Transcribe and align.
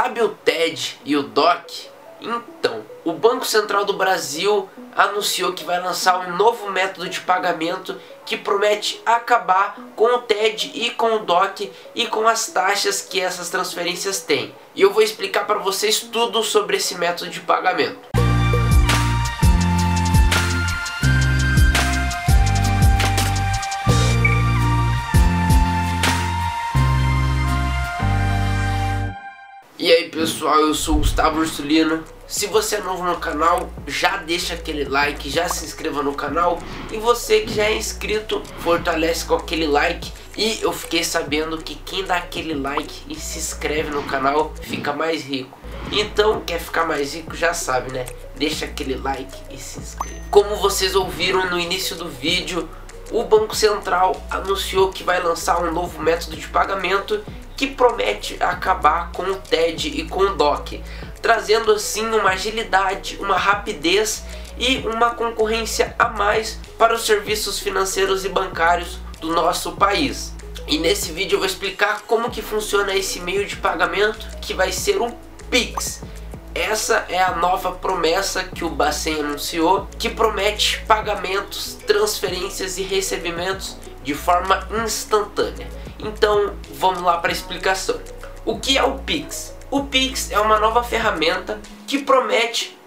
Sabe 0.00 0.22
o 0.22 0.28
TED 0.28 0.96
e 1.04 1.16
o 1.16 1.24
DOC? 1.24 1.88
Então, 2.20 2.86
o 3.04 3.12
Banco 3.12 3.44
Central 3.44 3.84
do 3.84 3.94
Brasil 3.94 4.70
anunciou 4.94 5.52
que 5.52 5.64
vai 5.64 5.80
lançar 5.80 6.20
um 6.20 6.36
novo 6.36 6.70
método 6.70 7.08
de 7.08 7.20
pagamento 7.20 8.00
que 8.24 8.36
promete 8.36 9.02
acabar 9.04 9.76
com 9.96 10.14
o 10.14 10.22
TED 10.22 10.70
e 10.72 10.90
com 10.90 11.16
o 11.16 11.18
DOC 11.24 11.72
e 11.96 12.06
com 12.06 12.28
as 12.28 12.46
taxas 12.46 13.02
que 13.02 13.20
essas 13.20 13.50
transferências 13.50 14.20
têm. 14.20 14.54
E 14.72 14.82
eu 14.82 14.92
vou 14.92 15.02
explicar 15.02 15.48
para 15.48 15.58
vocês 15.58 15.98
tudo 15.98 16.44
sobre 16.44 16.76
esse 16.76 16.94
método 16.94 17.32
de 17.32 17.40
pagamento. 17.40 18.07
Pessoal, 30.18 30.58
eu 30.58 30.74
sou 30.74 30.96
o 30.96 30.98
Gustavo 30.98 31.38
Ursulino. 31.38 32.02
Se 32.26 32.48
você 32.48 32.74
é 32.74 32.80
novo 32.80 33.04
no 33.04 33.18
canal, 33.18 33.70
já 33.86 34.16
deixa 34.16 34.54
aquele 34.54 34.84
like, 34.84 35.30
já 35.30 35.48
se 35.48 35.64
inscreva 35.64 36.02
no 36.02 36.12
canal. 36.12 36.58
E 36.90 36.96
você 36.96 37.42
que 37.42 37.54
já 37.54 37.66
é 37.66 37.76
inscrito, 37.76 38.42
fortalece 38.58 39.24
com 39.24 39.36
aquele 39.36 39.68
like. 39.68 40.12
E 40.36 40.60
eu 40.60 40.72
fiquei 40.72 41.04
sabendo 41.04 41.56
que 41.58 41.76
quem 41.76 42.02
dá 42.02 42.16
aquele 42.16 42.52
like 42.52 43.04
e 43.08 43.14
se 43.14 43.38
inscreve 43.38 43.90
no 43.90 44.02
canal 44.02 44.52
fica 44.60 44.92
mais 44.92 45.22
rico. 45.22 45.56
Então, 45.92 46.40
quer 46.40 46.58
ficar 46.58 46.84
mais 46.84 47.14
rico 47.14 47.36
já 47.36 47.54
sabe, 47.54 47.92
né? 47.92 48.04
Deixa 48.36 48.64
aquele 48.64 48.96
like 48.96 49.38
e 49.52 49.56
se 49.56 49.78
inscreve. 49.78 50.20
Como 50.32 50.56
vocês 50.56 50.96
ouviram 50.96 51.48
no 51.48 51.60
início 51.60 51.94
do 51.94 52.08
vídeo, 52.08 52.68
o 53.12 53.22
Banco 53.22 53.54
Central 53.54 54.20
anunciou 54.28 54.90
que 54.90 55.04
vai 55.04 55.22
lançar 55.22 55.62
um 55.62 55.72
novo 55.72 56.02
método 56.02 56.36
de 56.36 56.48
pagamento 56.48 57.22
que 57.58 57.66
promete 57.66 58.36
acabar 58.40 59.10
com 59.10 59.24
o 59.24 59.34
TED 59.34 59.88
e 59.88 60.04
com 60.04 60.20
o 60.20 60.34
DOC, 60.36 60.80
trazendo 61.20 61.72
assim 61.72 62.06
uma 62.06 62.30
agilidade, 62.30 63.18
uma 63.20 63.36
rapidez 63.36 64.22
e 64.56 64.78
uma 64.86 65.10
concorrência 65.10 65.92
a 65.98 66.08
mais 66.08 66.60
para 66.78 66.94
os 66.94 67.04
serviços 67.04 67.58
financeiros 67.58 68.24
e 68.24 68.28
bancários 68.28 69.00
do 69.20 69.32
nosso 69.32 69.72
país. 69.72 70.32
E 70.68 70.78
nesse 70.78 71.10
vídeo 71.10 71.34
eu 71.34 71.40
vou 71.40 71.46
explicar 71.46 72.02
como 72.02 72.30
que 72.30 72.40
funciona 72.40 72.94
esse 72.94 73.18
meio 73.18 73.44
de 73.44 73.56
pagamento 73.56 74.24
que 74.40 74.54
vai 74.54 74.70
ser 74.70 75.02
o 75.02 75.12
Pix. 75.50 76.02
Essa 76.54 77.06
é 77.08 77.20
a 77.20 77.34
nova 77.34 77.72
promessa 77.72 78.44
que 78.44 78.64
o 78.64 78.70
Bacen 78.70 79.18
anunciou, 79.18 79.88
que 79.98 80.08
promete 80.08 80.80
pagamentos, 80.86 81.76
transferências 81.86 82.78
e 82.78 82.82
recebimentos 82.82 83.76
de 84.04 84.14
forma 84.14 84.68
instantânea. 84.84 85.66
Então 85.98 86.56
vamos 86.74 87.02
lá 87.02 87.18
para 87.18 87.30
a 87.30 87.32
explicação. 87.32 88.00
O 88.44 88.58
que 88.58 88.78
é 88.78 88.82
o 88.82 88.98
Pix? 88.98 89.54
O 89.70 89.84
Pix 89.84 90.30
é 90.30 90.38
uma 90.38 90.58
nova 90.58 90.82
ferramenta 90.82 91.60
que 91.86 91.98
promete 91.98 92.78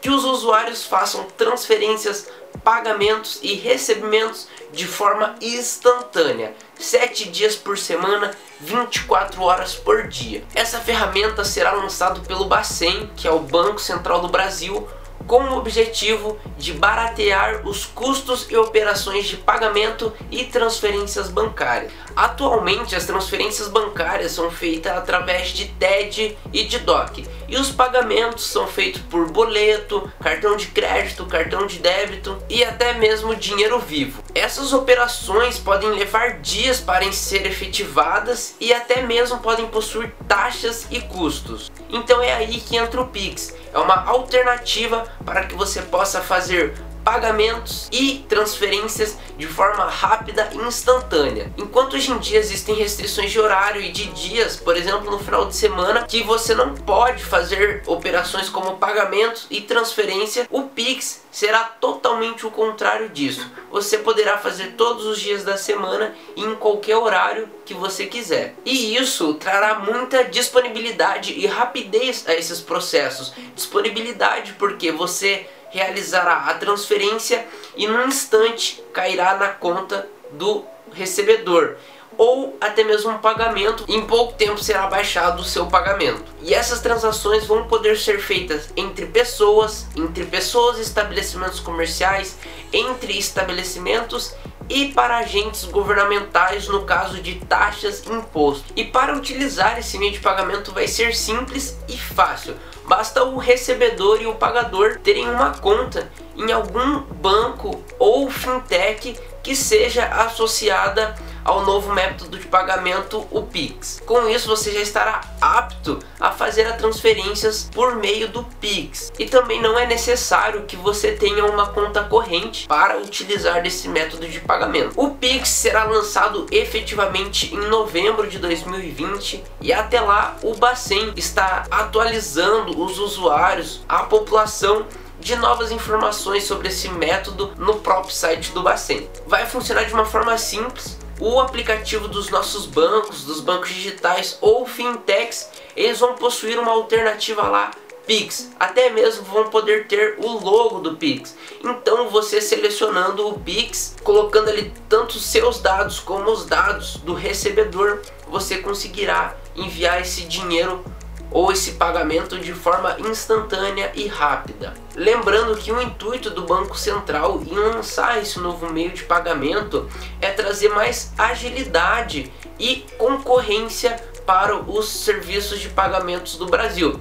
que 0.00 0.10
os 0.10 0.24
usuários 0.24 0.84
façam 0.84 1.24
transferências, 1.36 2.28
pagamentos 2.62 3.40
e 3.42 3.54
recebimentos 3.54 4.48
de 4.72 4.86
forma 4.86 5.34
instantânea, 5.40 6.54
7 6.78 7.30
dias 7.30 7.56
por 7.56 7.78
semana, 7.78 8.30
24 8.60 9.42
horas 9.42 9.74
por 9.74 10.06
dia. 10.08 10.44
Essa 10.54 10.78
ferramenta 10.78 11.44
será 11.44 11.72
lançada 11.72 12.20
pelo 12.20 12.44
Bacen, 12.44 13.10
que 13.16 13.26
é 13.26 13.30
o 13.30 13.40
Banco 13.40 13.80
Central 13.80 14.20
do 14.20 14.28
Brasil, 14.28 14.86
com 15.26 15.42
o 15.44 15.58
objetivo 15.58 16.38
de 16.56 16.72
baratear 16.72 17.66
os 17.66 17.84
custos 17.84 18.46
e 18.50 18.56
operações 18.56 19.26
de 19.26 19.36
pagamento 19.36 20.12
e 20.30 20.44
transferências 20.44 21.28
bancárias. 21.28 21.92
Atualmente, 22.14 22.94
as 22.94 23.04
transferências 23.04 23.68
bancárias 23.68 24.32
são 24.32 24.50
feitas 24.50 24.96
através 24.96 25.48
de 25.48 25.66
TED 25.66 26.36
e 26.52 26.64
de 26.64 26.78
DOC, 26.78 27.26
e 27.48 27.56
os 27.56 27.70
pagamentos 27.70 28.44
são 28.44 28.66
feitos 28.66 29.00
por 29.02 29.30
boleto, 29.30 30.10
cartão 30.20 30.56
de 30.56 30.66
crédito, 30.68 31.26
cartão 31.26 31.66
de 31.66 31.78
débito 31.78 32.42
e 32.48 32.64
até 32.64 32.94
mesmo 32.94 33.34
dinheiro 33.36 33.78
vivo. 33.78 34.22
Essas 34.34 34.72
operações 34.72 35.58
podem 35.58 35.90
levar 35.90 36.40
dias 36.40 36.80
para 36.80 37.10
ser 37.12 37.46
efetivadas 37.46 38.54
e 38.60 38.72
até 38.72 39.02
mesmo 39.02 39.38
podem 39.38 39.66
possuir 39.66 40.12
taxas 40.26 40.86
e 40.90 41.00
custos. 41.00 41.70
Então 41.88 42.20
é 42.22 42.32
aí 42.32 42.60
que 42.60 42.76
entra 42.76 43.00
o 43.00 43.08
Pix. 43.08 43.54
É 43.72 43.78
uma 43.78 44.06
alternativa 44.06 45.04
para 45.24 45.44
que 45.44 45.54
você 45.54 45.82
possa 45.82 46.20
fazer 46.20 46.74
pagamentos 47.06 47.88
e 47.92 48.24
transferências 48.28 49.16
de 49.38 49.46
forma 49.46 49.84
rápida 49.84 50.50
e 50.52 50.56
instantânea. 50.56 51.52
Enquanto 51.56 51.94
hoje 51.94 52.10
em 52.10 52.18
dia 52.18 52.40
existem 52.40 52.74
restrições 52.74 53.30
de 53.30 53.38
horário 53.38 53.80
e 53.80 53.92
de 53.92 54.06
dias, 54.06 54.56
por 54.56 54.76
exemplo, 54.76 55.08
no 55.08 55.20
final 55.20 55.46
de 55.46 55.54
semana, 55.54 56.04
que 56.04 56.24
você 56.24 56.52
não 56.52 56.74
pode 56.74 57.24
fazer 57.24 57.84
operações 57.86 58.48
como 58.48 58.78
pagamentos 58.78 59.46
e 59.48 59.60
transferência, 59.60 60.48
o 60.50 60.62
Pix 60.62 61.24
será 61.30 61.62
totalmente 61.62 62.44
o 62.44 62.50
contrário 62.50 63.08
disso. 63.10 63.48
Você 63.70 63.98
poderá 63.98 64.38
fazer 64.38 64.72
todos 64.72 65.06
os 65.06 65.20
dias 65.20 65.44
da 65.44 65.56
semana 65.56 66.12
e 66.34 66.42
em 66.42 66.56
qualquer 66.56 66.96
horário 66.96 67.48
que 67.64 67.74
você 67.74 68.06
quiser. 68.06 68.56
E 68.64 68.96
isso 68.96 69.34
trará 69.34 69.78
muita 69.78 70.24
disponibilidade 70.24 71.34
e 71.34 71.46
rapidez 71.46 72.24
a 72.26 72.34
esses 72.34 72.60
processos. 72.60 73.32
Disponibilidade 73.54 74.54
porque 74.54 74.90
você 74.90 75.46
realizará 75.70 76.46
a 76.46 76.54
transferência 76.54 77.46
e 77.76 77.86
no 77.86 78.04
instante 78.04 78.82
cairá 78.92 79.36
na 79.36 79.48
conta 79.48 80.08
do 80.32 80.64
recebedor 80.92 81.76
ou 82.18 82.56
até 82.60 82.82
mesmo 82.82 83.10
um 83.10 83.18
pagamento, 83.18 83.84
em 83.88 84.06
pouco 84.06 84.32
tempo 84.34 84.62
será 84.62 84.86
baixado 84.86 85.40
o 85.40 85.44
seu 85.44 85.66
pagamento. 85.66 86.24
E 86.42 86.54
essas 86.54 86.80
transações 86.80 87.44
vão 87.46 87.68
poder 87.68 87.98
ser 87.98 88.18
feitas 88.18 88.70
entre 88.76 89.06
pessoas, 89.06 89.86
entre 89.94 90.24
pessoas 90.24 90.78
e 90.78 90.82
estabelecimentos 90.82 91.60
comerciais, 91.60 92.38
entre 92.72 93.18
estabelecimentos 93.18 94.34
e 94.68 94.92
para 94.92 95.18
agentes 95.18 95.64
governamentais 95.64 96.68
no 96.68 96.82
caso 96.84 97.20
de 97.22 97.36
taxas 97.36 98.02
e 98.04 98.12
impostos. 98.12 98.72
E 98.74 98.84
para 98.84 99.16
utilizar 99.16 99.78
esse 99.78 99.98
meio 99.98 100.12
de 100.12 100.20
pagamento 100.20 100.72
vai 100.72 100.88
ser 100.88 101.14
simples 101.14 101.78
e 101.88 101.96
fácil. 101.96 102.56
Basta 102.86 103.24
o 103.24 103.36
recebedor 103.36 104.20
e 104.22 104.26
o 104.26 104.34
pagador 104.34 104.98
terem 105.02 105.28
uma 105.28 105.50
conta 105.50 106.10
em 106.36 106.52
algum 106.52 107.00
banco 107.00 107.82
ou 107.98 108.30
fintech 108.30 109.18
que 109.42 109.56
seja 109.56 110.06
associada 110.06 111.14
ao 111.44 111.64
novo 111.64 111.92
método 111.92 112.38
de 112.38 112.46
pagamento, 112.46 113.24
o 113.30 113.42
Pix. 113.42 114.02
Com 114.04 114.28
isso, 114.28 114.48
você 114.48 114.72
já 114.72 114.80
estará 114.80 115.20
apto 115.66 115.98
a 116.20 116.30
fazer 116.30 116.66
as 116.66 116.76
transferências 116.76 117.68
por 117.72 117.96
meio 117.96 118.28
do 118.28 118.44
Pix. 118.60 119.12
E 119.18 119.26
também 119.26 119.60
não 119.60 119.78
é 119.78 119.86
necessário 119.86 120.62
que 120.62 120.76
você 120.76 121.12
tenha 121.12 121.44
uma 121.44 121.68
conta 121.68 122.04
corrente 122.04 122.66
para 122.66 122.98
utilizar 122.98 123.62
desse 123.62 123.88
método 123.88 124.26
de 124.28 124.40
pagamento. 124.40 124.92
O 124.96 125.10
Pix 125.10 125.48
será 125.48 125.84
lançado 125.84 126.46
efetivamente 126.50 127.54
em 127.54 127.68
novembro 127.68 128.28
de 128.28 128.38
2020 128.38 129.42
e 129.60 129.72
até 129.72 130.00
lá 130.00 130.36
o 130.42 130.54
Bacen 130.54 131.12
está 131.16 131.66
atualizando 131.70 132.80
os 132.80 132.98
usuários, 132.98 133.84
a 133.88 134.04
população 134.04 134.86
de 135.18 135.34
novas 135.36 135.72
informações 135.72 136.44
sobre 136.44 136.68
esse 136.68 136.88
método 136.88 137.52
no 137.56 137.76
próprio 137.76 138.14
site 138.14 138.52
do 138.52 138.62
Bacen. 138.62 139.08
Vai 139.26 139.46
funcionar 139.46 139.84
de 139.84 139.92
uma 139.92 140.04
forma 140.04 140.36
simples, 140.38 140.98
o 141.20 141.40
aplicativo 141.40 142.08
dos 142.08 142.30
nossos 142.30 142.66
bancos, 142.66 143.24
dos 143.24 143.40
bancos 143.40 143.70
digitais 143.70 144.38
ou 144.40 144.66
fintechs, 144.66 145.50
eles 145.74 145.98
vão 145.98 146.14
possuir 146.14 146.58
uma 146.58 146.72
alternativa 146.72 147.42
lá 147.48 147.70
Pix, 148.06 148.52
até 148.58 148.88
mesmo 148.88 149.24
vão 149.24 149.50
poder 149.50 149.88
ter 149.88 150.14
o 150.18 150.38
logo 150.38 150.78
do 150.78 150.96
Pix. 150.96 151.36
Então 151.62 152.08
você 152.08 152.40
selecionando 152.40 153.28
o 153.28 153.38
Pix, 153.38 153.96
colocando 154.04 154.48
ali 154.48 154.72
tanto 154.88 155.18
seus 155.18 155.60
dados 155.60 155.98
como 155.98 156.30
os 156.30 156.46
dados 156.46 156.98
do 156.98 157.14
recebedor, 157.14 158.00
você 158.28 158.58
conseguirá 158.58 159.36
enviar 159.56 160.00
esse 160.00 160.22
dinheiro 160.22 160.84
ou 161.30 161.52
esse 161.52 161.72
pagamento 161.72 162.38
de 162.38 162.52
forma 162.52 162.96
instantânea 163.00 163.92
e 163.94 164.06
rápida. 164.06 164.74
Lembrando 164.94 165.56
que 165.56 165.72
o 165.72 165.80
intuito 165.80 166.30
do 166.30 166.42
Banco 166.42 166.76
Central 166.78 167.42
em 167.42 167.54
lançar 167.54 168.20
esse 168.22 168.38
novo 168.38 168.72
meio 168.72 168.92
de 168.92 169.04
pagamento 169.04 169.88
é 170.20 170.30
trazer 170.30 170.68
mais 170.70 171.12
agilidade 171.18 172.32
e 172.58 172.86
concorrência 172.96 173.96
para 174.24 174.56
os 174.56 174.88
serviços 174.88 175.60
de 175.60 175.68
pagamentos 175.68 176.36
do 176.36 176.46
Brasil. 176.46 177.00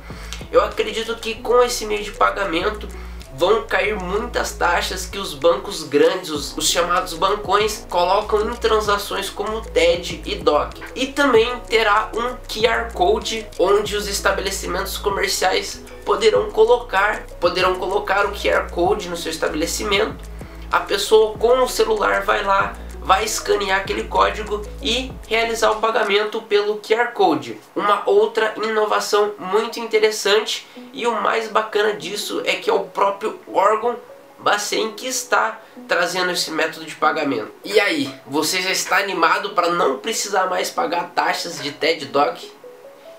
Eu 0.52 0.64
acredito 0.64 1.16
que 1.16 1.36
com 1.36 1.62
esse 1.64 1.86
meio 1.86 2.04
de 2.04 2.12
pagamento 2.12 2.88
vão 3.38 3.64
cair 3.64 3.96
muitas 3.96 4.54
taxas 4.54 5.06
que 5.06 5.18
os 5.18 5.34
bancos 5.34 5.84
grandes, 5.84 6.30
os, 6.30 6.58
os, 6.58 6.70
chamados 6.70 7.14
bancões, 7.14 7.86
colocam 7.90 8.50
em 8.50 8.56
transações 8.56 9.30
como 9.30 9.62
TED 9.62 10.22
e 10.26 10.36
DOC. 10.36 10.82
E 10.96 11.08
também 11.08 11.60
terá 11.68 12.10
um 12.16 12.36
QR 12.48 12.94
Code 12.94 13.46
onde 13.60 13.96
os 13.96 14.08
estabelecimentos 14.08 14.98
comerciais 14.98 15.84
poderão 16.06 16.50
colocar, 16.52 17.24
poderão 17.40 17.76
colocar 17.76 18.26
o 18.26 18.32
QR 18.32 18.70
Code 18.72 19.10
no 19.10 19.18
seu 19.18 19.32
estabelecimento. 19.32 20.24
A 20.72 20.80
pessoa 20.80 21.38
com 21.38 21.64
o 21.64 21.68
celular 21.68 22.24
vai 22.24 22.44
lá, 22.44 22.74
vai 23.06 23.24
escanear 23.24 23.82
aquele 23.82 24.06
código 24.06 24.66
e 24.82 25.12
realizar 25.28 25.70
o 25.72 25.80
pagamento 25.80 26.42
pelo 26.42 26.80
QR 26.80 27.12
Code. 27.14 27.62
Uma 27.76 28.02
outra 28.10 28.56
inovação 28.58 29.34
muito 29.38 29.80
interessante 29.80 30.68
e 30.92 31.06
o 31.06 31.22
mais 31.22 31.48
bacana 31.48 31.94
disso 31.94 32.42
é 32.46 32.54
que 32.56 32.68
é 32.68 32.74
o 32.74 32.86
próprio 32.86 33.40
órgão 33.54 33.96
Bacen 34.40 34.92
que 34.94 35.08
está 35.08 35.60
trazendo 35.88 36.32
esse 36.32 36.50
método 36.52 36.86
de 36.86 36.96
pagamento. 36.96 37.52
E 37.64 37.80
aí, 37.80 38.14
você 38.26 38.62
já 38.62 38.72
está 38.72 38.98
animado 38.98 39.52
para 39.52 39.70
não 39.70 40.00
precisar 40.00 40.48
mais 40.48 40.72
pagar 40.72 41.12
taxas 41.12 41.62
de 41.62 41.72
TED 41.72 42.08
Doc? 42.08 42.38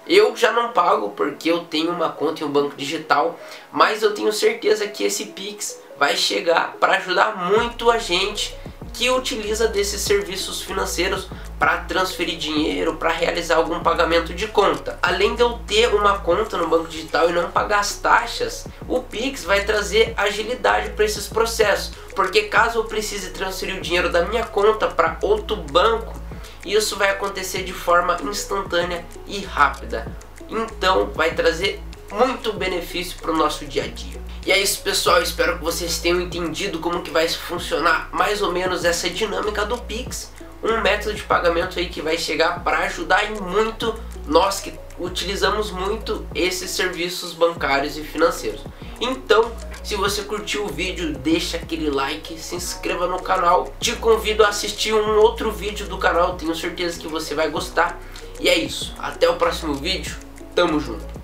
Eu 0.06 0.36
já 0.36 0.52
não 0.52 0.72
pago 0.72 1.10
porque 1.10 1.50
eu 1.50 1.60
tenho 1.64 1.90
uma 1.90 2.10
conta 2.10 2.42
em 2.42 2.46
um 2.46 2.50
banco 2.50 2.76
digital, 2.76 3.38
mas 3.72 4.02
eu 4.02 4.14
tenho 4.14 4.32
certeza 4.32 4.86
que 4.86 5.04
esse 5.04 5.26
Pix 5.26 5.80
vai 5.98 6.16
chegar 6.16 6.76
para 6.78 6.96
ajudar 6.96 7.36
muito 7.36 7.90
a 7.90 7.98
gente 7.98 8.54
que 8.96 9.10
utiliza 9.10 9.68
desses 9.68 10.00
serviços 10.00 10.62
financeiros 10.62 11.28
para 11.58 11.78
transferir 11.78 12.38
dinheiro, 12.38 12.96
para 12.96 13.10
realizar 13.10 13.56
algum 13.56 13.80
pagamento 13.80 14.32
de 14.32 14.48
conta. 14.48 14.98
Além 15.02 15.34
de 15.34 15.42
eu 15.42 15.58
ter 15.66 15.94
uma 15.94 16.18
conta 16.18 16.56
no 16.56 16.66
banco 16.66 16.88
digital 16.88 17.28
e 17.28 17.32
não 17.32 17.50
pagar 17.50 17.80
as 17.80 17.96
taxas, 17.96 18.66
o 18.88 19.02
Pix 19.02 19.44
vai 19.44 19.64
trazer 19.64 20.14
agilidade 20.16 20.90
para 20.90 21.04
esses 21.04 21.26
processos, 21.26 21.92
porque 22.14 22.44
caso 22.44 22.78
eu 22.78 22.84
precise 22.84 23.30
transferir 23.30 23.76
o 23.76 23.82
dinheiro 23.82 24.10
da 24.10 24.24
minha 24.24 24.46
conta 24.46 24.86
para 24.88 25.18
outro 25.20 25.56
banco, 25.56 26.18
isso 26.64 26.96
vai 26.96 27.10
acontecer 27.10 27.64
de 27.64 27.74
forma 27.74 28.16
instantânea 28.24 29.04
e 29.26 29.40
rápida. 29.40 30.06
Então 30.48 31.10
vai 31.14 31.34
trazer 31.34 31.82
muito 32.10 32.52
benefício 32.54 33.18
para 33.20 33.30
o 33.30 33.36
nosso 33.36 33.66
dia 33.66 33.84
a 33.84 33.88
dia. 33.88 34.25
E 34.46 34.52
é 34.52 34.62
isso 34.62 34.80
pessoal, 34.80 35.20
espero 35.20 35.58
que 35.58 35.64
vocês 35.64 35.98
tenham 35.98 36.20
entendido 36.20 36.78
como 36.78 37.02
que 37.02 37.10
vai 37.10 37.28
funcionar 37.28 38.08
mais 38.12 38.40
ou 38.40 38.52
menos 38.52 38.84
essa 38.84 39.10
dinâmica 39.10 39.66
do 39.66 39.76
Pix, 39.76 40.30
um 40.62 40.80
método 40.82 41.14
de 41.14 41.22
pagamento 41.24 41.80
aí 41.80 41.88
que 41.88 42.00
vai 42.00 42.16
chegar 42.16 42.62
para 42.62 42.78
ajudar 42.84 43.28
em 43.28 43.40
muito 43.40 43.92
nós 44.24 44.60
que 44.60 44.72
utilizamos 45.00 45.72
muito 45.72 46.24
esses 46.32 46.70
serviços 46.70 47.32
bancários 47.32 47.98
e 47.98 48.04
financeiros. 48.04 48.60
Então, 49.00 49.50
se 49.82 49.96
você 49.96 50.22
curtiu 50.22 50.66
o 50.66 50.68
vídeo, 50.68 51.12
deixa 51.18 51.56
aquele 51.56 51.90
like, 51.90 52.38
se 52.38 52.54
inscreva 52.54 53.08
no 53.08 53.20
canal. 53.20 53.74
Te 53.80 53.96
convido 53.96 54.44
a 54.44 54.48
assistir 54.50 54.94
um 54.94 55.18
outro 55.18 55.50
vídeo 55.50 55.88
do 55.88 55.98
canal, 55.98 56.36
tenho 56.36 56.54
certeza 56.54 57.00
que 57.00 57.08
você 57.08 57.34
vai 57.34 57.50
gostar. 57.50 58.00
E 58.38 58.48
é 58.48 58.56
isso, 58.56 58.94
até 58.96 59.28
o 59.28 59.34
próximo 59.34 59.74
vídeo, 59.74 60.16
tamo 60.54 60.78
junto. 60.78 61.16